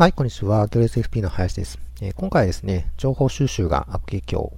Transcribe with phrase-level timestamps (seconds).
[0.00, 0.66] はい、こんにちは。
[0.66, 1.78] ドレス FP の林です。
[2.00, 4.50] えー、今回はですね、情報収集が悪影響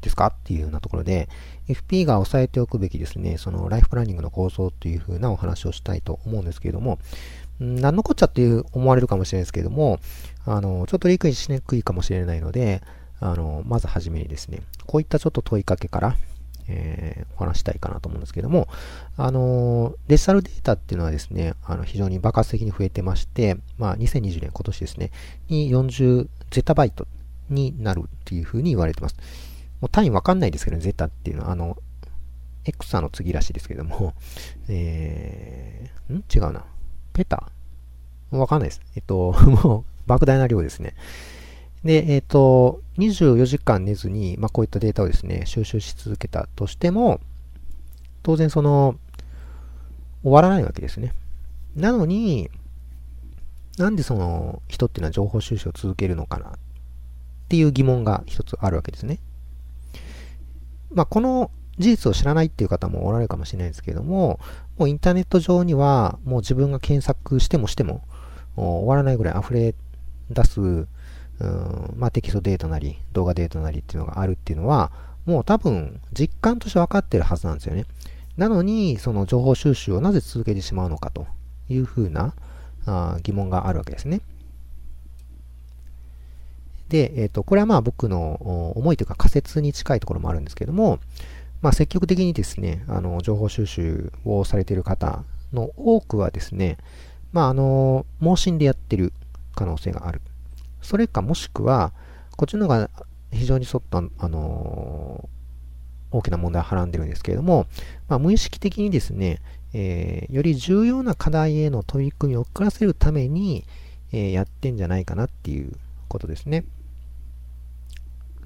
[0.00, 1.28] ですかっていうようなところで、
[1.68, 6.98] FP が押さえておくべきですね、そのライフプランニングの構造っていう風なお話をしたいと思うんですけれども、
[7.62, 10.00] ん何のこっちゃっていう思われるかもしれないですけれども、
[10.46, 12.82] あの、ちょっと理解しにくいかもしれないので、
[13.20, 16.16] あの、まずはじめにですね、こういったちょっと問いかけから、
[16.68, 18.68] えー、お話したいかなと思うんですけども、
[19.16, 25.10] あのデジタルデータっていうのはですね、あの非常に爆発的に増えてまして、まあ、2020年、今年ですね、
[25.48, 27.06] に40ゼタバイト
[27.50, 29.16] になるっていうふうに言われてます。
[29.80, 31.76] もう単位わかんないですけど、ね、ゼタっていうのは、あの、
[32.64, 34.14] エクサの次らしいですけども、
[34.68, 36.24] えー、ん？
[36.32, 36.64] 違うな。
[37.12, 37.50] ペタ？
[38.30, 38.80] わかんないです。
[38.94, 39.32] えっと、
[39.64, 40.94] もう、莫大な量ですね。
[41.84, 47.20] で、えっ、ー、と、24時間寝ずに、まあ、こういったデータをですね、収集し続けたとしても、
[48.22, 48.96] 当然その、
[50.22, 51.12] 終わらないわけですね。
[51.74, 52.50] なのに、
[53.78, 56.52] なんでその人っていうのは情報収集を続けるのかなっ
[57.48, 59.18] ていう疑問が一つあるわけですね。
[60.94, 64.38] まあ、この事実を知らないっていう方もおられるかもしれないですけれども、
[64.76, 68.02] もうインターネット上にはもう自分が検索してもしても
[68.56, 69.74] 終わらないぐらい溢れ
[70.30, 70.86] 出す
[71.42, 74.92] うんまあ、テキストデータなり、動画データなりっていうのがあるっていうのは、
[75.26, 77.84] もう多分実感として分かってるはずなんですよね。
[78.36, 81.26] なのに、その情報収集をなぜ続けてしまうのかと
[81.68, 82.34] いうふうな
[82.86, 84.20] あ疑問があるわけですね。
[86.88, 91.00] で、えっ、ー、と、これはまあ僕の思いというか仮説に近いところもあるんですけども、
[91.60, 96.78] まあ積極的にですね、あの、情報収集をされている方の多くはですね、
[97.32, 99.12] まああの、盲信でやってる
[99.56, 100.20] 可能性がある。
[100.82, 101.92] それかもしくは、
[102.36, 102.90] こっちの方が
[103.32, 107.66] 非常にそっと、あのー、大きな問題をはらんでるんですけれども、
[108.08, 109.40] まあ、無意識的にですね、
[109.72, 113.64] えー、より重要な課題への取り組みを遅らせるために、
[114.12, 115.72] えー、やってんじゃないかなっていう
[116.08, 116.64] ことですね。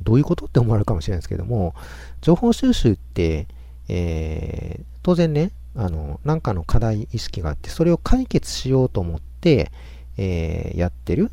[0.00, 1.74] どういうことって思われるかもしれないですけども、
[2.20, 3.48] 情報収集って、
[3.88, 9.72] えー、当然ね、あの、なんかの課題意識があって、それを解決しようと思って、
[10.16, 11.30] えー、やってる。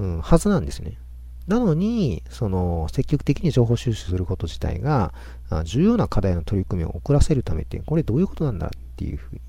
[0.00, 0.96] うん、はずなんですね。
[1.46, 5.12] なのに、その、積極的に情報収集すること自体が、
[5.64, 9.40] 重要な課題の取り組みを遅らせるためって、これどういうことなんだっていうふうに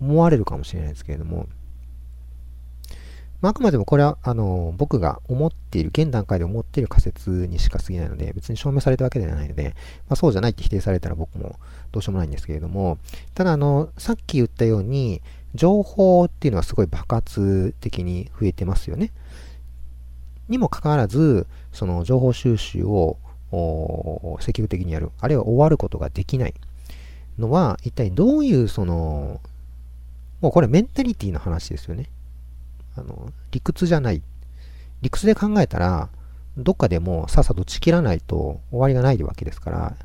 [0.00, 1.46] 思われるかもしれないですけれども、
[3.40, 9.74] まあ、あくまでもこれは、あの、僕が思っている、現段階で思っている仮説にしか過ぎないので、別に証明されたわけではないので、
[10.08, 11.60] まあ、そうじゃないって否定されたら僕も
[11.92, 12.98] どうしようもないんですけれども、
[13.34, 15.22] ただ、あの、さっき言ったように、
[15.54, 19.12] 情報っていうのはすごい爆発的に増えてますよね。
[20.52, 23.18] にもかかわらず、その情報収集を
[24.40, 26.54] 積極的にやる、あるいは終わることができない
[27.38, 29.40] のは、一体どういうその、
[30.40, 32.08] もうこれメンタリティの話ですよね。
[32.96, 34.22] あの、理屈じゃない。
[35.00, 36.08] 理屈で考えたら、
[36.56, 39.96] どっかでもさっさと打ち切らないと終わりがないわけですから、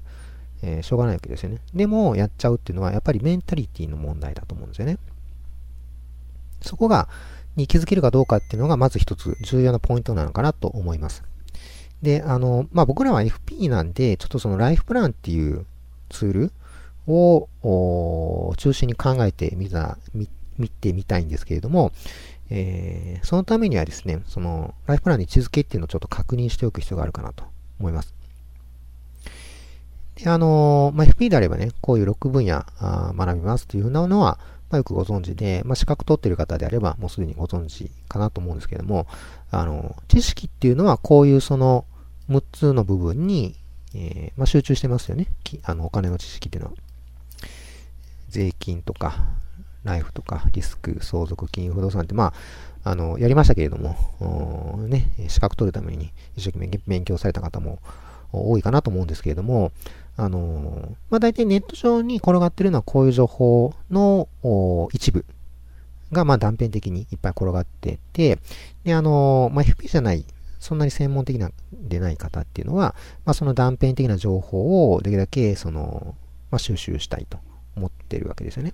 [0.62, 1.60] えー、しょうがないわけですよね。
[1.74, 4.98] でも、やっちゃうっていうのは、やっぱりメンタリティの問題だと思うんですよね。
[6.62, 7.10] そこが、
[7.58, 11.24] に気づけるかどうかっていうのがまず一つ重要なポイントなのかなと思います。
[12.02, 15.66] で、あの、まあ、僕らは FP なんで、ちょっとそのライフプランっていう
[16.10, 16.52] ツール
[17.08, 21.92] を中心に考えてみた、見見てみたいんですけれども、
[22.50, 27.44] えー、そのためにはですね、そのライフプランの位置づけっていうのをちょっと確認しておく必要があるかなと
[27.80, 28.14] 思います。
[30.16, 39.08] で、あの、まあ、FP であればね、こういう6分野学びますというふうなのは、まあ、よくご存知で、まあ、資格取ってる方であれば、もうすでにご存知かなと思うんですけども、
[39.52, 41.86] あの、知識っていうのはこういうその
[42.30, 43.56] 6つの部分に、
[43.96, 45.28] えー、まあ、集中してますよね。
[45.64, 46.76] あの、お金の知識っていうのは。
[48.30, 49.26] 税金とか、
[49.84, 52.34] ライフとか、リスク、相続、金融、不動産って、ま
[52.84, 57.80] あ、あの、やりましたけれども、ね、資格取るために一生懸命勉強された方も
[58.32, 59.72] 多いかなと思うんですけれども、
[60.16, 64.28] あのまあ、大体ネット上に転がってるのはこういう情報の
[64.92, 65.26] 一部
[66.12, 68.40] が、ま、断片的にいっぱい転がってて、
[68.84, 70.26] で、あのまあ、FP じゃない、
[70.60, 72.96] そんなに専門的なでない方っていうのは、
[73.26, 76.16] まあ、その断片的な情報をできるだけ、その、
[76.50, 77.38] まあ、収集したいと
[77.76, 78.74] 思ってるわけですよね。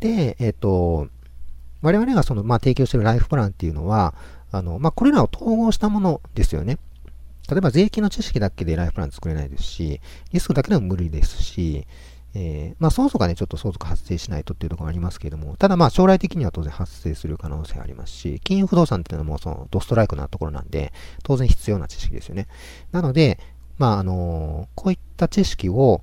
[0.00, 1.08] で、えっ、ー、と、
[1.82, 4.14] 我々がその、まあ、提供しているライフプランっていうのは、
[4.50, 6.78] あの、まあ、これらを統合したものですよね。
[7.50, 10.00] 例えば税金の知識だけでライフプラン作れないですし、
[10.32, 11.86] リスクだけでも無理ですし、
[12.34, 20.92] えー、まあ、相続がね、ちょっと相続発生しないとっていうところがありますけれども、ただまあ、将来的には当然発生する可能性ありますし、金融不動産っていうのもそのドストライクなところなんで、
[21.22, 22.48] 当然必要な知識ですよね。
[22.92, 23.38] なので、
[23.78, 26.02] まあ、あの、こういった知識を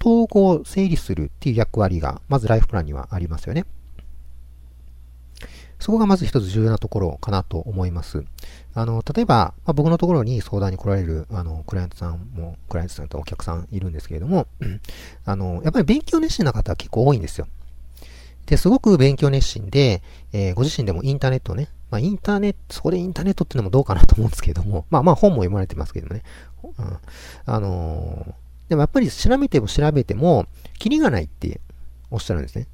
[0.00, 3.64] 統合整理するっていう役割が、まずライフプランにはありますよね。
[5.82, 8.24] そこがまず一つ重要なところかなと思います。
[8.72, 14.46] あの、例えば、まあ、僕のところに相談に来られる、あの、クライアントさんも、クライアントさんとお客さんいるんですけれども、
[15.26, 17.48] あの、やっぱり勉強熱心な方は結構多いんですよ。
[18.46, 20.02] で、すごく勉強熱心で、
[20.32, 26.22] えー、ご自身でもインターネットね、まあ、インターネット、そこでインターネットっていうのもどうかなと思うんですけれども、まあまあ本も読まれてますけどね。
[26.62, 26.72] うん、
[27.44, 30.46] あのー、でもやっぱり調べても調べても、
[30.78, 31.60] キリがないって
[32.10, 32.68] おっしゃるんですね。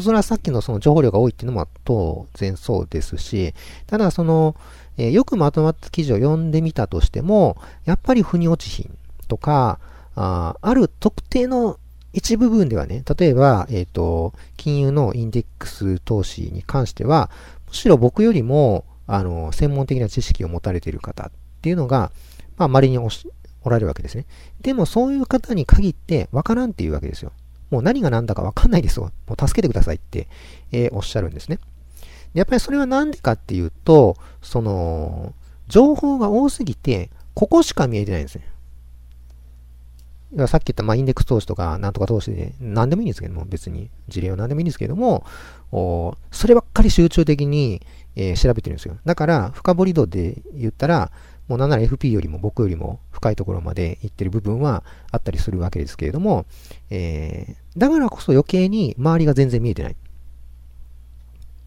[0.00, 3.54] それはさっきのその情報量が多いっていうのも当然そうですし、
[3.86, 4.54] ただその、
[4.98, 8.98] えー、よくまとまった記事を読んでみたとしても、やっぱり腑に落ちひん
[9.28, 9.78] とか、
[10.14, 11.78] あある特定の
[12.12, 17.30] 一部分ではね、例えば、えっ、ー、と、金融のインデックス投資に関しては、
[17.68, 21.30] むしろ僕よりも、あの、専門的な知識を持たれている方っ
[21.62, 22.12] ていうのが、
[22.58, 23.08] まあ、稀にお
[23.70, 24.26] られるわけですね。
[24.60, 27.32] でも、そういう方に限って、わからんっていうわけですよ。
[27.72, 29.10] もう何が何だかわかんないですよ。
[29.26, 30.28] もう助けてくださいって、
[30.72, 31.58] えー、おっしゃるんですね。
[32.34, 35.32] やっぱりそれは何でかっていうと、その、
[35.68, 38.46] 情報が多すぎて、ここしか見えてないんですね。
[40.46, 45.24] さっき言った、まあ、インデックス投資とか、なんとか投資で、何でもいいんですけども、別に、事例は何でもいいんですけども、
[45.72, 47.80] おそればっかり集中的に、
[48.16, 48.98] えー、調べてるんですよ。
[49.06, 51.10] だから、深掘り度で言ったら、
[51.48, 56.46] もうなんなら FP よりも僕よりも深いところまで行ってる部分はあったりするわけですけれども、
[56.90, 59.96] えー、だからこそ余計に周りが全然見えてない。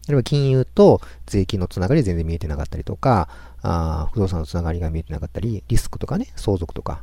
[0.08, 3.28] 例えば金融と税金のつながり全然見えてなかったりとか、
[3.62, 7.02] あ不動産のつながりが見えてなかったり、リスクとかね、相続とか、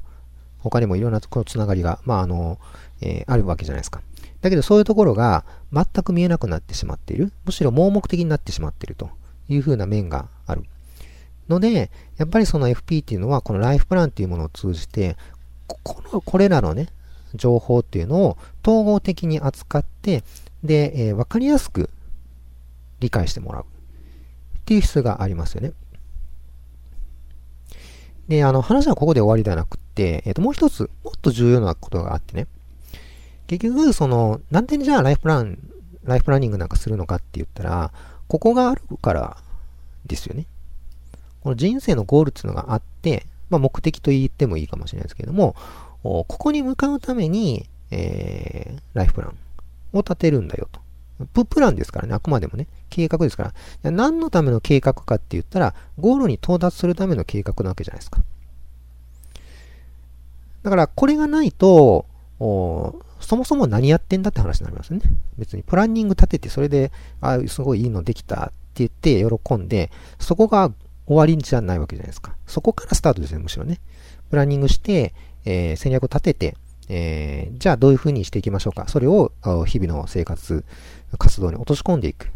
[0.59, 2.59] 他にもいろんなこのつながりが、まああの、
[3.01, 4.01] えー、あるわけじゃないですか。
[4.41, 7.33] だけどそういうところが全く見えなくなってしまっている。
[7.45, 9.09] むしろ盲目的になってしまっていると
[9.49, 10.63] いうふうな面がある。
[11.49, 15.17] ので、やっぱりその FP っていうのは、このライフプランっていうものを通じて、
[15.67, 16.89] この、これらのね、
[17.35, 20.23] 情報っていうのを統合的に扱って、
[20.63, 21.89] で、えー、わかりやすく
[22.99, 23.65] 理解してもらうっ
[24.65, 25.73] ていう必要がありますよね。
[28.27, 32.47] で、あの、話はここで終わりではなくって、えっ、ー、と、もう一つ、もっと重要なことがあってね。
[33.47, 35.59] 結局、その、なんでじゃあライフプラン、
[36.03, 37.91] ライフプランニングなんかするのかって言ったら、
[38.27, 39.37] ここがあるから
[40.05, 40.45] ですよね。
[41.43, 45.55] この人生のゴールっていうのがあって、まあ、目的と言ってもいいかもしれないですけれども、
[46.01, 49.35] ここに向かうために、えー、ライフプラン
[49.91, 50.81] を立てるんだよと。
[51.33, 53.53] ププランですからね、あくまでもね、計画ですか
[53.83, 53.91] ら。
[53.91, 58.21] 何のための計画かって言ったら、ゴールに到達するための計画なわけじゃないですか。
[60.63, 62.05] だから、これがないと、
[62.39, 65.03] そもそも何やってんだって話になりますよね。
[65.37, 66.91] 別にプランニング立てて、それで、
[67.21, 70.71] あ、すごいいいのできたって言って喜んで、そこが
[71.05, 72.35] 終わりじゃないわけじゃないですか。
[72.47, 73.79] そこからスタートですね、むしろね。
[74.29, 75.13] プランニングして、
[75.45, 76.57] えー、戦略を立てて、
[76.89, 78.87] えー、じゃあどういうふうにしていきましょうか。
[78.87, 79.31] それを
[79.65, 80.63] 日々の生活、
[81.17, 82.25] 活動に落とし込んでいく。
[82.25, 82.29] っ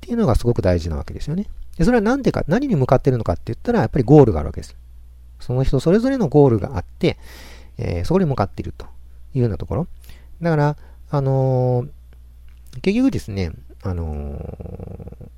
[0.00, 1.46] ていうのがすごく大事なわけですよね。
[1.76, 4.76] でそれは何でか、何に向かってるのかって言ったら、やっぱりゴールがあるわけです。
[5.38, 7.18] その人それぞれのゴールがあって、
[7.78, 8.86] えー、そこに向かっていると
[9.34, 9.86] いうようなところ。
[10.42, 10.76] だから、
[11.10, 13.52] あのー、結局ですね、
[13.82, 15.28] あのー、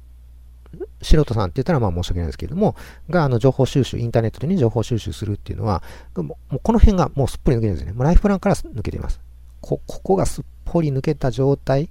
[1.00, 2.76] 素人さんって言ったらまあ申し訳ないですけれども、
[3.10, 5.82] が、あの、情報収集、インターネットでね、情報収集するっていうのは、
[6.16, 7.92] もうこの辺がもうすっぽり抜けてるんですね。
[7.92, 9.20] もうライフプランから抜けています。
[9.60, 11.88] こ、ここがすっぽり抜けた状態、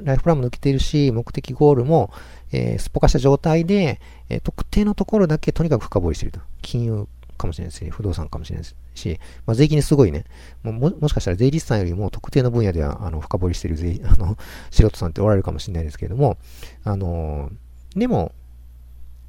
[0.00, 2.10] ライフプランも抜けているし、目的ゴールも、
[2.52, 6.40] えー、すっぽかした状態で、えー、特定のところだけとにかく深掘りしていると。
[6.62, 10.24] 金融かもしれないし、不動産かもしれないし、まあ、税金にすごいね、
[10.62, 14.36] ももしかしたら税理士さんよりも特定の分野ではあの深掘りしてる税 あの
[14.70, 16.38] 素人さんっておられるかもしれないですけれども、
[16.84, 17.50] あの
[17.94, 18.32] でも、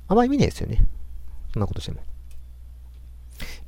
[0.08, 0.86] あまり見ないですよね。
[1.54, 2.00] そんなことしても。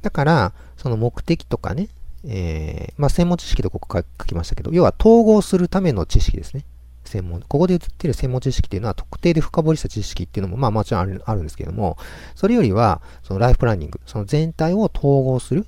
[0.02, 1.90] だから、その目的とかね、
[2.26, 6.66] えー、まあ、専門知識とここ書きましたけど、要は統合するための知識ですね。
[7.10, 7.42] 専門。
[7.42, 11.98] ここで言ってる専門知識っていうのは特定で深掘りした知識っていうのも、まあもちろんあるあるんですけども、
[12.36, 15.66] それよりは、そのライフプランニング、その全体を統合する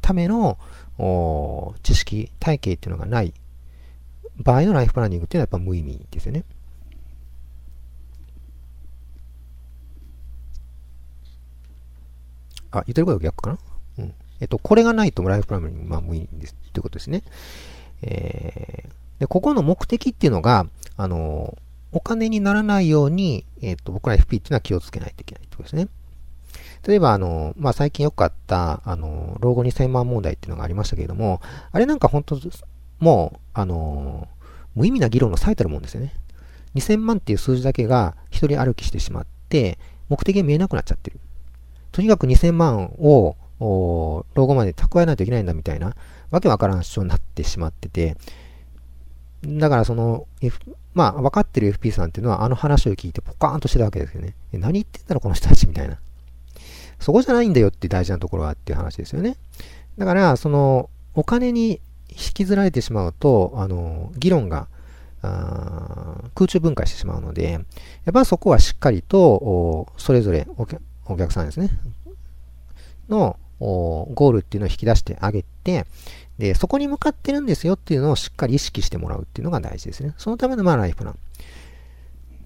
[0.00, 0.58] ための
[1.82, 3.32] 知識、体系っていうのがない
[4.36, 6.44] 場合のライフプランニングっていうのはやっぱ無意味ですよね。
[12.70, 13.58] あ、言ってること逆かな？
[13.98, 14.14] うん。
[14.40, 16.54] えっと、これがないとライフプランニング、まあ、無いんです。
[16.72, 17.22] ということですね。
[18.02, 21.56] えー、で、ここの目的っていうのが、あの、
[21.92, 25.88] お金にならないように、えっと、僕ら FP っていうのは気をつけないといけないってことですね。
[26.86, 31.40] 例えば、あの、まあ、最近よくあった、あの、老後2000万問題っていうのがありましたけれども、
[31.72, 32.38] あれなんか本当、
[33.00, 34.28] もう、あの、
[34.74, 36.14] 無意味な議論の最たるもんですよね。
[36.74, 41.18] 2000万っていう数字だけが一人歩きしてしまって、目的が見えなくなっちゃってる。
[41.90, 45.96] とにかく2000万を、老後まで蓄えないといけないんだみたいな、
[46.30, 48.16] わけわからん主張になってしまってて、
[49.44, 50.58] だからその、F、
[50.94, 54.34] まあ、分かってる FP さんっていうのは、あの話を聞いてポカーンとしてたわけですよね。
[54.52, 55.98] 何言ってんだろ、この人たちみたいな。
[56.98, 59.36] そこじゃないんだよって大事なところはっていう話ですよね。
[59.96, 61.80] だから、その、お金に
[62.10, 64.66] 引きずられてしまうと、あの、議論が、
[65.20, 67.58] 空中分解してしまうので、や
[68.10, 70.66] っぱそこはしっかりと、それぞれお
[71.16, 71.70] 客さんですね、
[73.08, 75.86] のゴールっていうのを引き出してあげて、
[76.38, 80.14] で、そこに向かってるんですよっていうのをしっかり意識してもらうっていうのが大事ですね。
[80.18, 81.18] そのためのまあライフプラン。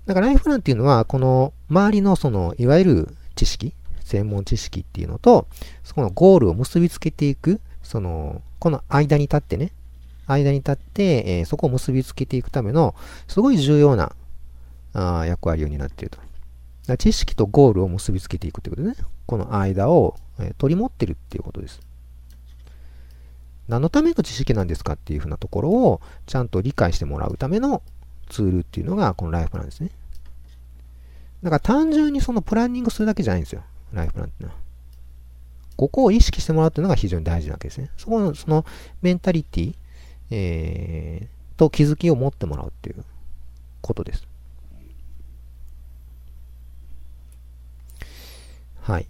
[0.06, 5.46] だからライフプランっていうのは、この周りのその、いわゆる知識、専門知識っていうのと、
[5.84, 9.72] そこのゴールを結びつけていく、その、この間に立ってね、
[10.26, 12.94] 間に立って、えー、そこを結びつけていくための、
[13.28, 14.12] すごい重要な
[14.94, 16.10] あ役割を担っている
[16.86, 16.96] と。
[16.96, 18.96] 知識とゴールを結びつけていくということでね、
[19.26, 21.80] この間を、えー、取り持ってるっていうことです。
[23.72, 27.80] 何のための知識なんですかっていうふうなところをちゃんと理解してもらうための
[28.28, 29.90] ツールっていうのがこのライフプランですね。
[31.42, 33.62] だから単純にそのプランニングするだけじゃないんですよ。
[33.94, 34.60] ライフプランっていうのは。
[35.78, 37.90] ここを意識してもらうっていうのが非常に大事なわけですね。
[37.96, 38.66] そこの、その
[39.00, 39.74] メンタリティ、
[40.30, 43.02] えー、と気づきを持ってもらうっていう
[43.80, 44.28] ことです。
[48.82, 49.06] はい。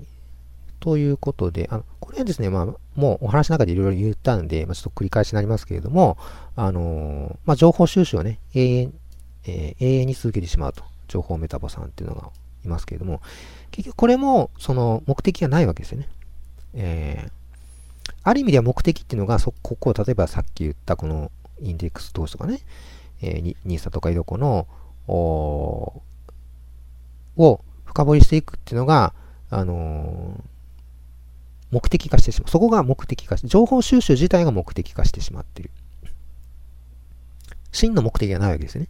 [0.82, 6.18] ということで、あのこれはですね、まあ、もうお話の中でいろいろ言ったんで、まあ、ちょっと繰り返しになりますけれども、
[6.56, 8.94] あの、まあ、情報収集をね、永遠、
[9.46, 10.82] えー、永遠に続けてしまうと。
[11.06, 12.30] 情報メタボさんっていうのが
[12.64, 13.20] いますけれども、
[13.70, 16.08] 結局これも、その目的がないわけですよね。
[16.74, 22.58] えー、ある意味では目的っていうのが、そここ、例えばさっき言ったこのインデックス投資とかね、
[23.20, 24.66] えー、ニーサとかイドコの、
[25.06, 26.02] を
[27.84, 29.14] 深掘りしていくっていうのが、
[29.48, 30.51] あのー
[31.72, 32.50] 目的化してしまう。
[32.50, 35.70] そこが目的化して、情報収集自体が目的化してしまっている。
[37.72, 38.86] 真の目的がないわけですね。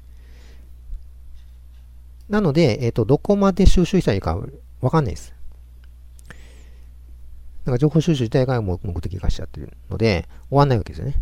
[2.29, 4.37] なので、えっ、ー、と、どこまで収集したらいいか
[4.81, 5.33] わかんないです。
[7.65, 11.15] なんか情報収集自体が目的化しちゃってるので、終わんないわけですよね。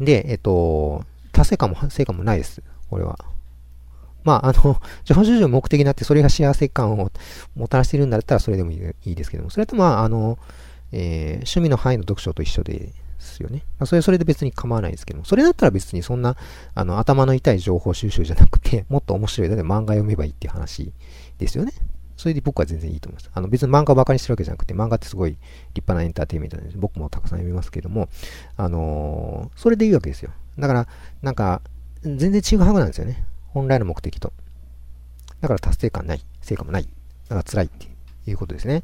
[0.00, 2.62] で、えっ、ー、と、達成感も成果もないです。
[2.90, 3.16] これは。
[4.26, 7.10] まあ、あの、情報収集目的になってそれが幸せ感を
[7.54, 10.36] もたらしているんだったらそれでもいいですけども、それとまあ、あの、
[10.90, 13.62] えー、趣味の範囲の読書と一緒ですよね。
[13.78, 16.36] まあ、それそれで別に構わないですけども、それだったら別にそんな、
[16.74, 20.92] あの、頭の痛い情報収集じゃなくて、もっと面白いので漫画読めばいいっていう話
[21.38, 21.72] ですよね。
[22.16, 23.30] それで僕は全然いいと思います。
[23.32, 25.40] あの別に漫画をバカにしてるわけじゃなくて、漫画ってすごい立
[25.76, 28.08] 派なエンターテインメントなんで、僕もたくさん読みますけども、
[28.56, 30.30] あのー、それでいいわけですよ。
[30.58, 30.88] だから、
[31.22, 31.60] なんか、
[32.02, 33.24] 全然違うはずなんですよね。
[33.56, 34.34] 本来の目的と。
[35.40, 36.20] だから達成感ない。
[36.42, 36.82] 成果もない。
[36.82, 36.88] だ
[37.28, 37.88] から辛いって
[38.30, 38.82] いうことですね。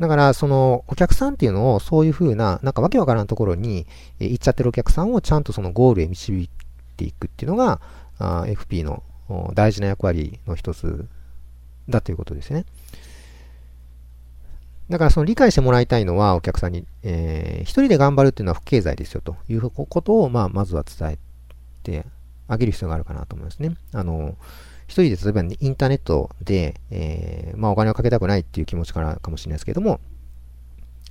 [0.00, 3.86] だから、その、お客さんっていうのを、そういうふうな、なんかわけわからんところに、
[4.18, 6.50] え行っちゃってるお客さんをちゃんとそのゴールへ導い
[6.96, 7.80] ていくっていうのが、
[8.18, 9.04] あ FP の
[9.54, 11.06] 大事な役割の一つ
[11.88, 12.66] だということですね。
[14.90, 21.18] だからその理解してもらいたいのはお客さんに、えー、一人で頑張るっていうのは不経済ですよということを、まあ、まずは伝え
[21.86, 22.04] て
[22.48, 23.76] あげる必要があるかなと思いますね。
[23.92, 24.36] あの、
[24.88, 30.00] 一人で例えばインターネットで、えー、まあお金をかけたくないっていう気持ちからかもしれないですけども、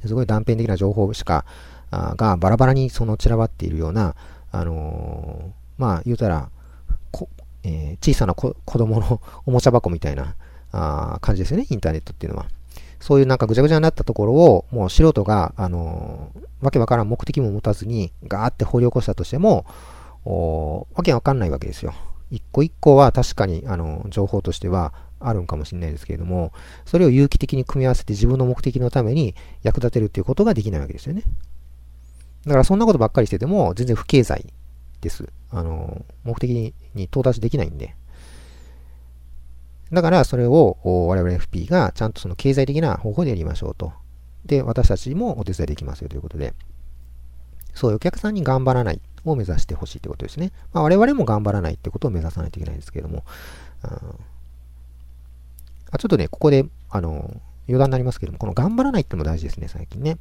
[0.05, 1.45] すごい断片的な情報しか、
[1.91, 4.15] あがバラバラにその散らばっているような、
[4.51, 6.49] あのー、まあ言うたら、
[7.63, 10.35] えー、小さな子供のおもちゃ箱みたいな
[10.71, 12.47] あ感じですよね、インターネットっていうのは。
[12.99, 19.65] そういうなんかぐちゃぐちゃになったところを、もう素人が、あのー、わけわからん目的も持たずに、ガーって掘り起こしたとしても、
[20.25, 21.93] おわけわかんないわけですよ。
[22.31, 26.51] 一個一個は確かに、あの、情報としてはあるんかもしれないですけれども、
[26.85, 31.23] それを有機的に組み合わせて自分の目的のために役立てるっていうことができないわけですよね。
[32.45, 34.53] だからそんなことばっかりしてても全然不経済
[35.01, 35.29] です。
[35.51, 37.95] あの、目的に到達できないんで。
[39.91, 43.93] だからそれを我々 FP がちゃんとその経済的な方法でやりましょうと。
[44.45, 46.53] で、私たちもお手伝いできますよということで。
[47.73, 50.51] そういうお客さんに頑張らないを目指してほしいということですね。
[50.73, 53.23] まあ、我々も頑張らないってことを目指さないといけないんですけれども、
[55.91, 60.17] あちょっとね、ここで、あの、余談になりますけども、この頑張らないってのも大事ですね、最近ね。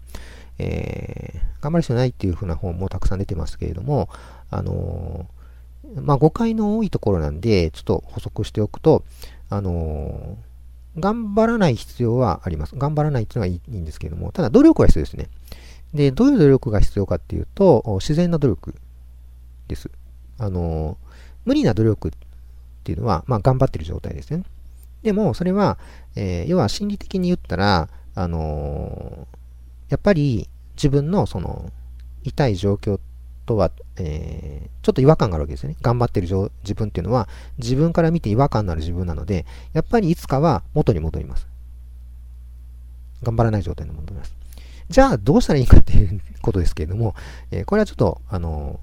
[0.58, 4.08] えー、頑張る必要ないっていう風な本もたくさん出てますけれども、
[4.50, 9.04] あのー、まあ、誤解の多いところなんで、ちょっと補足しておくと、
[9.50, 12.76] あのー、頑張らない必要はあります。
[12.76, 15.28] 頑張らないっていうのはいいんですけれども、ただ努力は必要ですね。
[15.92, 18.74] で、どういう努力が必要かっていうと、自然な努力
[19.68, 19.90] です。
[20.38, 20.98] あの、
[21.44, 22.12] 無理な努力っ
[22.84, 24.44] ていうのは、まあ、頑張ってる状態ですね。
[25.02, 25.78] でも、それは、
[26.16, 31.70] えー、要は心理的に言ったら、あのー、やっぱり自分のその、
[32.22, 32.98] 痛い状況
[33.44, 35.76] とは、えー、ちょっと違和感があるわけですよね。
[35.82, 37.28] 頑張ってる自分っていうのは、
[37.58, 41.46] 自分から見て違和感のある自分なので、やっぱりいつかは元に戻ります。
[43.22, 44.34] 頑張らない状態に戻ります。
[44.88, 47.14] じゃあ、どうしたらいいかっていうことですけれども、
[47.50, 48.80] えー、これはちょっと、あの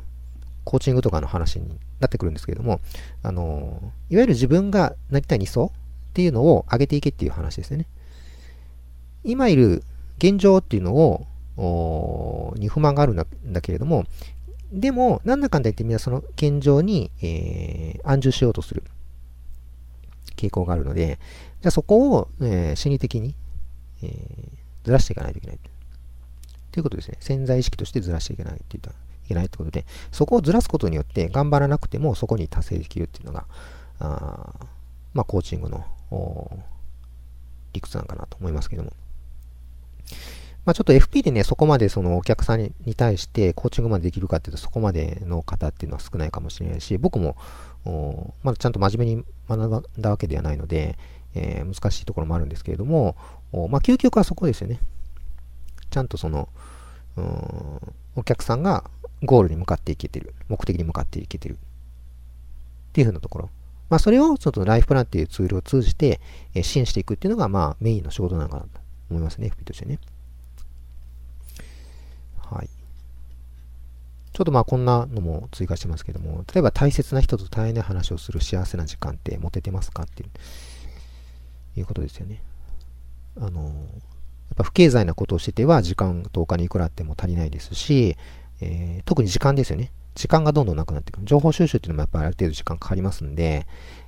[0.72, 1.68] コーチングとかの話に
[2.00, 2.80] なってくるんですけれども、
[3.24, 7.88] あのいわゆる自分がなりたい理想っていうのを上げていけっていう話ですよね。
[9.26, 9.84] 今いる
[10.18, 13.26] 現状っていうのを、に不満があるんだ
[13.60, 14.06] けれども、
[14.72, 18.84] でも、なんだかんだ言ってみんなその現状に、えー、安住しようとする
[20.38, 21.20] 傾向があるので、
[21.60, 23.36] じゃあそこを、えー、心理的に、
[24.04, 25.60] えー、ずらしていかないといけない。
[26.72, 27.18] ということですね。
[27.20, 28.94] 潜在意識としてずらしていけないって言った
[29.32, 33.46] けないってことで、そこをずらすことによって頑張らなくてもそこに達成できるっていうのが、
[34.00, 34.54] あ
[35.14, 35.86] まあ、コーチングの
[37.74, 38.94] 理屈なのかなと思いますけども。
[40.64, 47.36] まあ、ちょっと FP でね、そこまでそのお客さんに対してコーチングまでできるかっていうと、そこまでの方っていうのは少ないかもしれないし、僕も、
[48.44, 51.00] まだちゃんと真面目に学んだわけではないので、
[51.34, 53.16] えー、難しいところもあるんですけれども、
[53.52, 54.80] まあ、究極はそこですよね。
[55.90, 56.48] ちゃんとその、
[58.16, 58.84] お客さんが
[59.24, 61.58] ゴールに向かっていけてる、目的に向かっていけてるっ
[62.94, 63.50] ていうふうなところ。
[63.90, 66.22] まあ、それをちょっとライフプランっていうツールを通じて、
[66.54, 68.70] え支援していくっていうのが、まあ、メインの仕事なのかなと
[69.10, 70.00] 思いますね、FP としてね。
[72.38, 72.70] はい。
[74.34, 80.30] ちょっとまあこんなのも追加してますけども、例えば大切な人と大変な話をする幸せな時間って持ててますかっていう
[81.80, 82.42] いうことですよね。
[83.40, 83.74] あの、やっ
[84.56, 88.18] ぱ不経済なことをしてては時間とお金いくらあっても足りないですし、
[88.62, 89.92] えー、特に時間ですよね。
[90.16, 91.22] 時間がどんどんなくなっていく。
[91.24, 93.66] 情報収集っていうのもやっぱりある程度時間かかりますんで、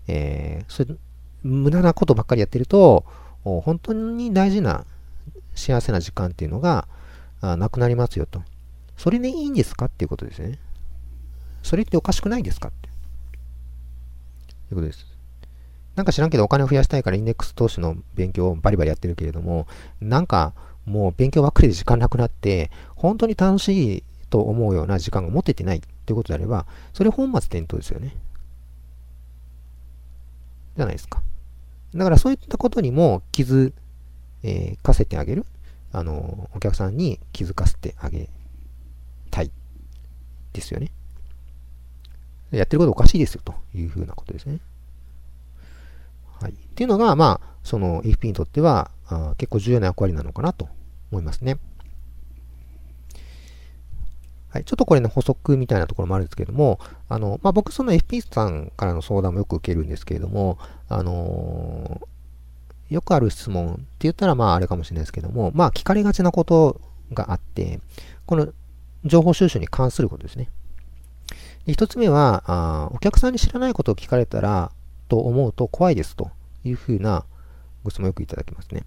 [0.07, 0.95] えー、それ、
[1.43, 3.05] 無駄なことばっかりやってると、
[3.43, 4.85] 本当に大事な
[5.55, 6.87] 幸せな時間っていうのが
[7.41, 8.41] なくなりますよと。
[8.95, 10.59] それでいいんですかっていうことですね。
[11.61, 12.87] それっておかしくないですかって。
[12.87, 12.91] い
[14.71, 15.05] うことです。
[15.95, 19.67] なんか知らんけどお金を増やしたいからインデックス投資の勉強をバリバリやってるけれども、
[19.99, 20.53] なんか
[20.85, 28.15] もう勉強ばっかりで時間なくなって、本当に楽しいと思うような時間が持ててないってことであれば、それ本末転倒ですよね。
[30.75, 31.21] じゃないですか。
[31.93, 33.73] だからそういったことにも気づ、
[34.81, 35.45] かせてあげる。
[35.91, 38.27] あの、お客さんに気づかせてあげ
[39.29, 39.51] たい。
[40.51, 40.91] ですよね。
[42.49, 44.57] やってることおかしいですよというふうなことですね。
[46.41, 46.53] はい。
[46.53, 50.69] っていうのが、まあ、その AFP にとってはあ結構重要な役割なのかなと
[51.11, 51.59] 思いますね。
[54.53, 54.65] はい。
[54.65, 66.79] ちょっとこれね、補足みたいなところもあるんですけども、あの、まあ、僕その FP さんからの相談もよく受けるんですけれども、あのー、よくある質問って言ったらまああれかもしれないですけども、まあ聞かれがちなこと
[67.13, 67.79] があって、
[68.27, 68.53] この
[69.03, 70.49] 情報収集に関することですね。
[71.65, 74.71] で一つ目はあ、お客さんに知らないことを聞かれたら、
[75.09, 76.29] と思うと怖いですと
[76.63, 77.25] いうふうな
[77.83, 78.83] ご質問をよくいただきますね。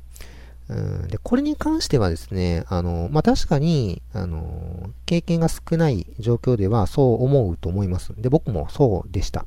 [0.69, 8.13] うんで、これに関してはですね、あの、まあ、確かに、あの、経験が少ない状況ではそう思うと思います。
[8.17, 9.47] で、僕もそうでした。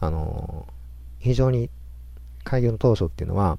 [0.00, 0.66] あの、
[1.18, 1.70] 非常に
[2.44, 3.58] 開業の当初っていうのは、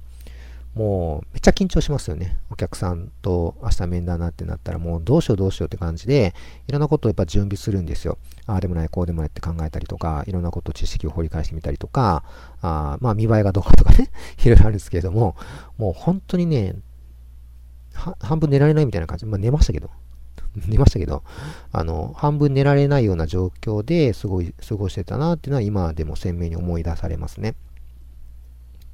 [0.76, 2.38] もうめっちゃ緊張しますよね。
[2.52, 6.34] お客さんと明日面談なってなったらもうどうしようどうしようって感じで、
[6.68, 8.18] いろんなことをやっぱ準備するんですよ。
[8.46, 12.24] ああでもない、こうでもないって考えたりとか、いろんなこと知識を掘り返してみたりとか、
[12.62, 14.12] あまあ見栄えがどうかとかね、
[14.44, 15.38] いろいろあるんですけれども、
[15.78, 16.76] もう本当にね、
[17.96, 19.26] 半分寝られないみたいな感じ。
[19.26, 19.90] まあ寝ましたけど。
[20.68, 21.24] 寝ましたけど、
[21.72, 27.56] あの、半分寝られないような状況ですごい過ごしてたなっていうのは今でも鮮明に思い出されますね。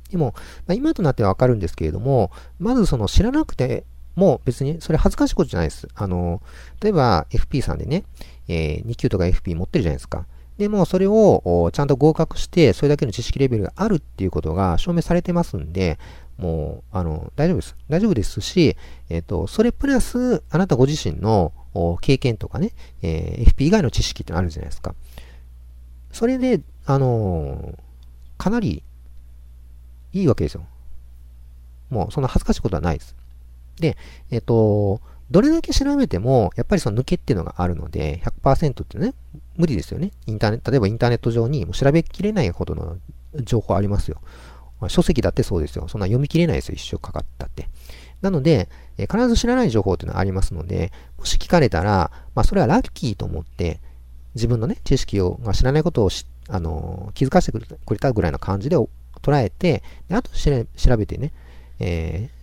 [0.09, 0.33] でも、
[0.67, 3.85] まあ、今となってはわかるんですけれども、まずその知らなくて
[4.15, 5.87] も別にそれ恥ずかしいことじゃないです。
[5.95, 6.41] あの、
[6.81, 8.03] 例えば FP さんでね、
[8.47, 10.25] えー、2級とか FP 持ってるじゃないですか。
[10.57, 15.97] でもそれをちゃんと合格して、それだけの知識レベルがあるっていうことが証明されてますんで、
[16.41, 17.75] もう、あの、大丈夫です。
[17.87, 18.75] 大丈夫ですし、
[19.09, 21.53] えっ、ー、と、それプラス、あなたご自身の
[22.01, 22.71] 経験とかね、
[23.03, 24.95] えー、FP 以外の知識ってあるじゃないですか。
[26.11, 27.77] それで、あの
[28.39, 28.81] かなり
[30.13, 30.65] いいわけですよ。
[31.91, 33.15] もうそんな恥ずかしいことはないです。
[33.79, 33.97] で、
[34.31, 34.99] えっ、と、
[35.29, 39.13] どれだけ調べても、やっぱりその抜けっていうのがあるので、100%ってね、
[39.55, 40.11] 無理ですよね。
[40.25, 42.97] インターネット、例えばインターネット上にもう調べきれないほどの
[43.43, 44.19] 情報ありますよ。
[44.81, 45.87] ま書籍だってそうですよ。
[45.87, 46.75] そんな読み切れないですよ。
[46.75, 47.69] 一生かかったって。
[48.21, 53.79] なので、え必ず知らない情報っていうのはありますので、もし聞かれたら、まあそれはラッキーと思って、
[54.35, 56.09] 自分のね、知識を、まあ、知らないことを
[56.49, 61.33] あの気づかせてくれたぐらいの感じで捉えて、であと調べてね、
[61.79, 62.41] えー、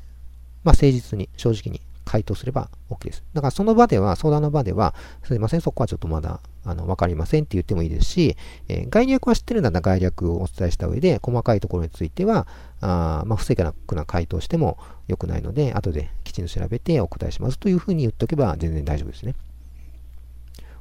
[0.65, 3.23] まあ、誠実に、正直に回答すれば OK です。
[3.33, 6.41] だからその場では、相談の場では、すいません、そこはちょっとまだ
[6.71, 8.37] あの、わかりませんって言ってもいいですし、
[8.69, 12.47] えー、概略は知ってるんだったら概略をお伝えした上で、細かいところについては、
[12.81, 19.35] あまあ、不正確な回答しても良くないので、後できちんと調べてお答えしますというふうに言っておけば全然大丈夫ですね。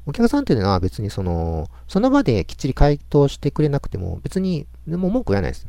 [0.05, 5.67] お客さんっていうのは別にその、その場できっちり回答してくれなくても、別に、もう文句言わないです。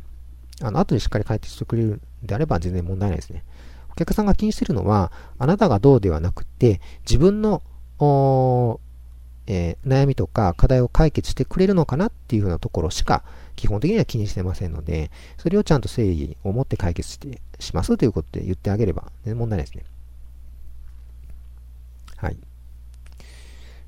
[0.61, 3.43] あの、後でしっかり回答してくれるんであれば全然問題ないですね。
[3.91, 7.61] お客さんが気にしてるのは、あなたがどうではなくて、自分の、
[9.49, 13.23] えー、悩みとか課題を解決してくれるのかなっていうふうなところしか
[13.55, 19.83] 基本的には気にしてませんので、それをちゃんと誠意を持って解決してしますということで言ってあげれば、ね、問題ないですね。
[22.15, 22.37] はい。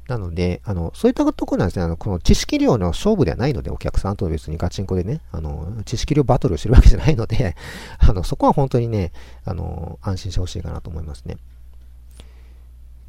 [0.07, 1.85] なので、あの、そういったところなんですね。
[1.85, 7.55] あの、この知識量の勝負ではないので、お客さんと別にガチンコでね、あの、知識量バトルをしてるわけじゃないので、
[7.99, 9.13] あの、そこは本当にね、
[9.45, 11.37] あの、安心してほしいかなと思いますね。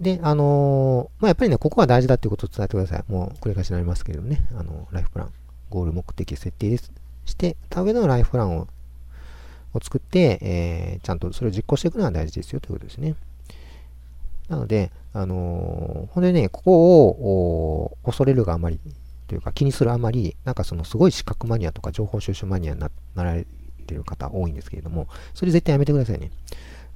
[0.02, 3.04] で、あのまあ、やっぱりね、ここは大事だっていうことを伝えてください。
[3.08, 5.32] もう繰り返しになりますけれどもね、あの、ライフプラン、
[5.70, 6.92] ゴール目的設定です。
[7.24, 8.66] して、た上でのライフプランを
[9.74, 13.14] を作って、えー、ちゃんとそれを実行していくのは大事ですよということですね。
[14.48, 18.78] なので、あのー、ほんでね、ここを恐れるがあまり、
[19.28, 23.46] というか気にするあまり、なんかそのすごい資格マニアとか情報収集マニアになられ
[23.86, 26.30] てる方多いんですけれども、それ絶対やめてくださいね。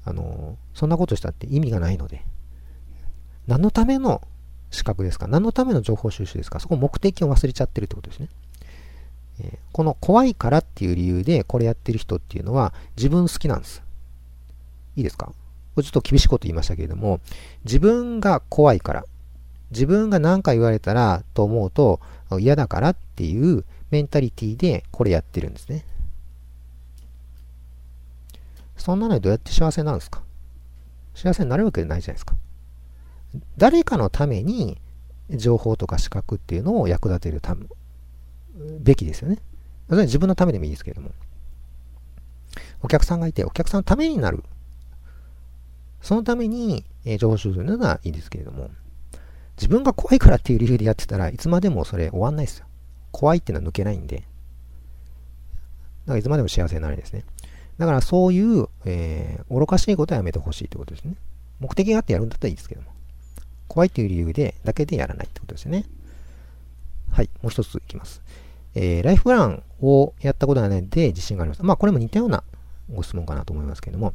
[0.04, 2.22] あのー、そんなことしたって意味がないので、
[3.46, 4.22] 何のための
[4.70, 5.26] 資格ですか？
[5.28, 6.60] 何のための情報収集ですか？
[6.60, 8.28] そこ目的を忘れちゃってるってことですね。
[9.40, 13.82] えー、この怖いからっていう理由でこれやってる人っていうのは自分好きなんです。
[14.96, 15.26] いいですか？
[15.26, 15.32] こ
[15.76, 17.20] れちょっと厳しいこと言いましたけれども、
[17.64, 19.04] 自分が怖いから、
[19.70, 22.00] 自分が何か言われたらと思うと
[22.38, 25.84] 嫌だからっていうメンタリティでこれやってるんですね。
[28.78, 30.22] そんなのでどうやって幸せなんですか？
[31.14, 32.34] 幸せになるわけじゃないじゃないですか。
[33.56, 34.80] 誰かのために
[35.30, 37.66] 情報とか資格っていうのを役立てるため、
[38.80, 39.38] べきですよね。
[39.88, 41.10] それ自分のためでもいいですけれども。
[42.82, 44.42] お客さんがいて、お客さんのためになる
[46.00, 48.70] そのために、えー、情報収集するのはいいですけれども、
[49.56, 52.66] 自分が怖いからっていう理由でやってたらいつまでもそれ終わんないですよ。
[53.10, 54.18] 怖いっていうのは抜けないんで。
[54.18, 57.24] だからいつまでも幸せになれないですね。
[57.78, 61.14] だからそういう、えー、愚かしいことはやめてほしいってことですね。
[61.58, 62.95] 目的があってやるんだったらいいですけども。
[63.68, 65.84] 怖いっていう理由で、だけでやらないってことですよね。
[67.10, 68.22] はい、もう一ついきます。
[68.74, 71.62] えー、ライフプランをやったことがないので自信があります。
[71.62, 72.44] まあこれも似たような
[72.92, 74.12] ご質問かなと思いますけれども、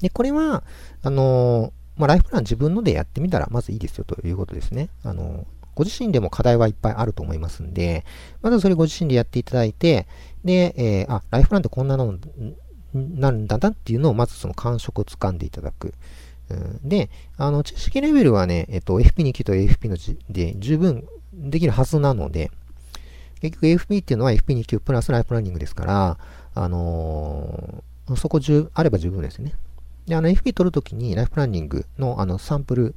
[0.00, 0.62] で、これは、
[1.02, 4.88] あのまあ、ライフプラン自分のでやってみたらまずいいですよということですね。
[5.04, 8.04] あのご自身でも課題はいっぱいあると思いますんで、
[8.42, 10.06] まずそれご自身でやっていただいて、
[10.44, 12.18] で、えー、あ、ライフプランってこんなの
[12.94, 15.94] なんだなっていうのをまずその感触をつかんでいただく。
[16.50, 19.96] うん、で、あの、知識レベルはね、えっと、FP2 級と AFP の
[20.28, 22.50] で十分できるはずなので、
[23.40, 26.18] 結局 AFP っていうのは FP2 級プラスライフプランニングですから、
[26.54, 29.54] あのー、そこ十、あれば十分ですね。
[30.06, 32.94] で、あの FP 取るときにライフプランニングのあのサンプル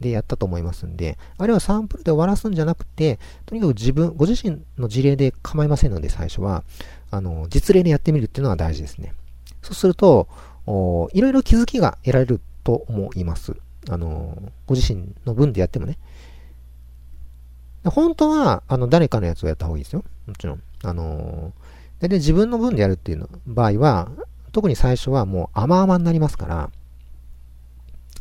[0.00, 6.64] でやったと思いますんで、あれはサンプルで終わらすんじゃなくて、とにかく自分、ご自身の事例で構いませんので、最初は、
[7.10, 9.12] あの、実例でやってみるっていうのは大事ですね。
[9.62, 10.28] そうすると、
[11.12, 13.56] いろいろ気づきが得られると思います。
[13.88, 15.98] あの、ご自身の分でやってもね。
[17.84, 20.02] 本当は、あの、誰かのやつをやった方がいいですよ。
[20.26, 20.62] もちろん。
[20.82, 21.52] あの、
[22.00, 24.10] で、自分の分でやるっていうの場合は、
[24.50, 26.70] 特に最初はもう甘々になりますから、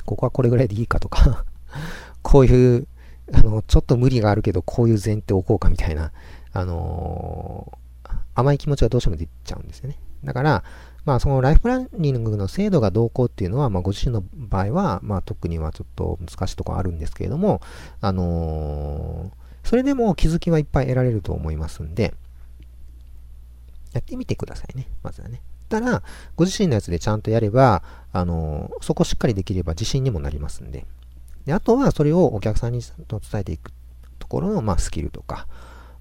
[0.05, 1.43] ここはこれぐらいでいいかとか
[2.21, 2.87] こういう、
[3.33, 6.11] あの、ちょっと無理があるけど、こういう前提を置こうかみたいな、
[6.53, 9.97] あのー、甘い気持ちがどうしても出ちゃうんですよね。
[10.23, 10.63] だから、
[11.05, 17.61] まあ、そのライフプランニングの精度がどうこうっていうのは、まあ、ご自身の場合は、まあ、特にはちょっと難しいところあるんですけれども、
[18.01, 22.13] あのー、それでも気づきはいっぱい得られると思いますんで、
[23.93, 24.87] やってみてくださいね。
[25.03, 25.41] まずはね。
[25.69, 26.03] たら、
[26.35, 30.85] ご自身のやつでちゃんとやれば、あの、そこしっかりできれば自信にもなりますんで。
[31.45, 33.71] で、あとはそれをお客さんにと伝えていく
[34.19, 35.47] ところの、まあ、スキルとか、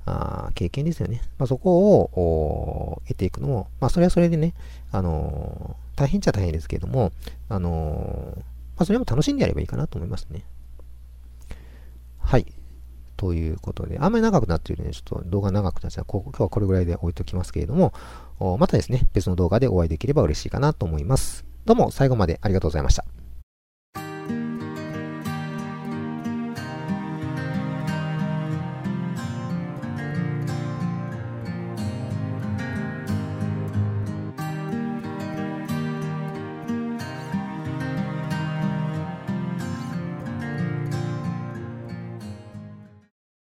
[0.06, 1.22] あ経験ですよね。
[1.38, 4.54] まあ、そこを得ていくのも、まあ、それはそれでね、
[4.92, 7.12] あのー、大変っちゃ大変ですけれども、
[7.48, 8.44] あのー、ま
[8.78, 10.44] あ、それも楽しんでやればいいかなと思いますね。
[12.18, 12.46] はい。
[13.16, 16.04] ということで、あんまり長くなっているので、ちょっと動画長くなっちゃう。
[16.06, 17.92] 今日はこれぐらいで置いときますけれども、
[18.58, 21.44] またですね、別の動画でお会いできれば嬉しいかなと思います。
[21.64, 23.23] どうも最後までありがとうございました。